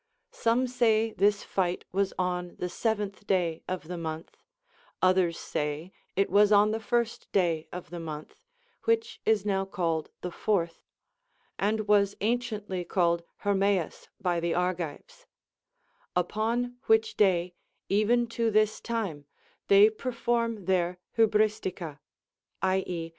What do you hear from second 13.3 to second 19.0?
Hermaeus by the Ar gives; upon which day, even to this